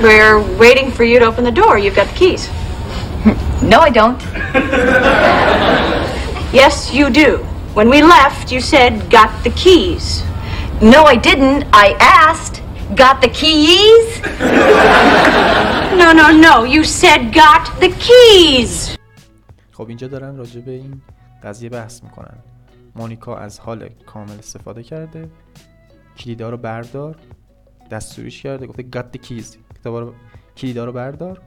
We're 0.00 0.40
waiting 0.58 0.90
for 0.90 1.04
you 1.04 1.20
to 1.20 1.26
open 1.26 1.44
the 1.44 1.52
door. 1.52 1.78
You've 1.78 1.94
got 1.94 2.08
the 2.08 2.14
keys. 2.14 2.48
No, 3.62 3.78
I 3.78 3.90
don't. 3.90 4.20
Yes, 6.52 6.92
you 6.92 7.10
do. 7.10 7.36
When 7.74 7.88
we 7.88 8.02
left, 8.02 8.50
you 8.50 8.60
said, 8.60 9.08
got 9.10 9.44
the 9.44 9.50
keys. 9.50 10.24
No, 10.82 11.04
I 11.04 11.16
didn't. 11.16 11.64
I 11.74 11.94
asked. 12.00 12.62
Got 12.96 13.20
the 13.20 13.28
keys? 13.28 14.22
No, 16.00 16.12
no, 16.12 16.30
no. 16.32 16.64
You 16.64 16.84
said, 16.84 17.34
got 17.34 17.64
the 17.80 17.90
keys. 18.06 18.96
خب 19.72 19.88
اینجا 19.88 20.06
دارن 20.08 20.36
راجع 20.36 20.60
به 20.60 20.70
این 20.70 21.02
قضیه 21.42 21.68
بحث 21.68 22.02
می‌کنن 22.02 22.38
مونیکا 22.96 23.36
از 23.36 23.60
حال 23.60 23.88
کامل 23.88 24.38
استفاده 24.38 24.82
کرده 24.82 25.30
کلیدا 26.18 26.50
رو 26.50 26.56
بردار 26.56 27.16
دستوریش 27.90 28.42
کرده 28.42 28.66
گفته 28.66 28.82
got 28.82 29.16
the 29.16 29.20
keys 29.26 29.56
کتابا 29.80 30.00
رو 30.00 30.14
کلیدا 30.56 30.84
رو 30.84 30.92
بردار 30.92 31.40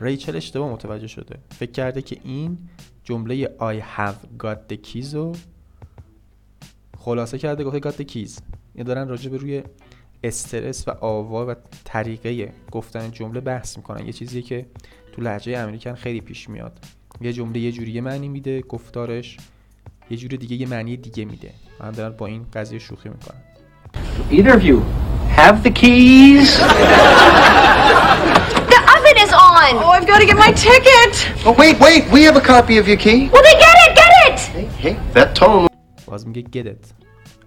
ریچل 0.00 0.36
اشتباه 0.36 0.72
متوجه 0.72 1.06
شده 1.06 1.38
فکر 1.50 1.72
کرده 1.72 2.02
که 2.02 2.18
این 2.24 2.58
جمله 3.04 3.44
I 3.46 3.82
have 3.98 4.44
got 4.44 4.72
the 4.72 4.76
keys 4.76 5.14
رو 5.14 5.32
خلاصه 7.04 7.38
کرده 7.38 7.64
گفته 7.64 7.90
the 7.90 8.06
keys 8.06 8.40
یه 8.74 8.84
دارن 8.84 9.08
راجع 9.08 9.30
به 9.30 9.36
روی 9.36 9.62
استرس 10.24 10.88
و 10.88 10.90
آوا 10.90 11.46
و 11.46 11.54
طریقه 11.84 12.52
گفتن 12.70 13.10
جمله 13.10 13.40
بحث 13.40 13.76
می‌کنن 13.76 14.06
یه 14.06 14.12
چیزیه 14.12 14.42
که 14.42 14.66
تو 15.12 15.22
لهجه 15.22 15.58
امریکن 15.58 15.94
خیلی 15.94 16.20
پیش 16.20 16.48
میاد 16.48 16.72
یه 17.20 17.32
جمله 17.32 17.58
یه 17.58 17.72
جوری 17.72 17.90
یه 17.90 18.00
معنی 18.00 18.28
میده 18.28 18.60
گفتارش 18.60 19.36
یه 20.10 20.16
جوری 20.16 20.36
دیگه 20.36 20.56
یه 20.56 20.68
معنی 20.68 20.96
دیگه 20.96 21.24
میده 21.24 21.50
هم 21.80 21.90
دارن 21.90 22.16
با 22.16 22.26
این 22.26 22.46
قضیه 22.54 22.78
شوخی 22.78 23.08
می‌کنن 23.08 23.40
Either 24.30 24.54
of 24.58 24.62
you 24.62 24.78
have 25.38 25.56
the 25.66 25.72
keys? 25.80 26.48
The 28.72 28.80
oven 28.94 29.16
is 29.24 29.32
on! 29.48 29.72
Oh, 29.82 29.96
I've 29.96 30.06
got 30.06 30.18
to 30.22 30.26
get 30.30 30.38
my 30.46 30.52
ticket. 30.68 31.12
Oh, 31.46 31.54
wait, 31.62 31.76
wait. 31.84 32.02
We 32.14 32.20
have 32.28 32.36
a 32.36 32.46
copy 32.54 32.74
of 32.78 32.86
your 32.90 33.00
key. 33.06 33.20
Well, 33.32 33.44
then 33.46 33.58
get 33.66 33.76
it! 33.84 33.90
Get 34.00 34.12
it! 34.24 34.38
Hey, 34.56 34.66
hey, 34.84 34.94
that 35.14 35.34
tone 35.34 35.71
باز 36.12 36.26
میگه 36.26 36.42
گدت 36.42 36.92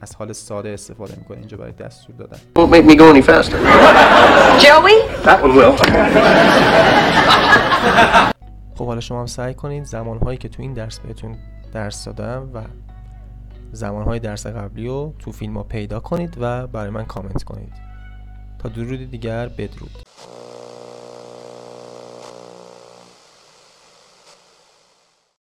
از 0.01 0.15
حال 0.15 0.33
ساده 0.33 0.69
استفاده 0.69 1.15
می‌کنه 1.17 1.37
اینجا 1.37 1.57
برای 1.57 1.71
دستور 1.71 2.15
دادن 2.15 2.37
won't 2.55 2.71
make 2.71 2.91
me 2.91 2.95
go 2.95 3.03
any 3.13 3.21
faster. 3.21 3.57
Joey? 4.63 4.97
That 5.25 5.43
one 5.43 5.53
will. 5.55 5.75
خب 8.75 8.85
حالا 8.85 8.99
شما 8.99 9.19
هم 9.19 9.25
سعی 9.25 9.53
کنید 9.53 9.83
زمانهایی 9.83 10.37
که 10.37 10.49
تو 10.49 10.61
این 10.61 10.73
درس 10.73 10.99
بهتون 10.99 11.35
درس 11.73 12.05
دادم 12.05 12.49
و 12.53 12.61
زمانهای 13.71 14.19
درس 14.19 14.47
قبلی 14.47 14.87
رو 14.87 15.13
تو 15.19 15.31
فیلم 15.31 15.57
ها 15.57 15.63
پیدا 15.63 15.99
کنید 15.99 16.37
و 16.39 16.67
برای 16.67 16.89
من 16.89 17.05
کامنت 17.05 17.43
کنید 17.43 17.73
تا 18.59 18.69
درود 18.69 19.11
دیگر 19.11 19.47
بدرود 19.47 19.91